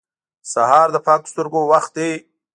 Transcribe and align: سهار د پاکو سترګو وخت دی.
سهار 0.53 0.87
د 0.93 0.97
پاکو 1.05 1.27
سترګو 1.31 1.61
وخت 1.71 1.91
دی. 1.97 2.11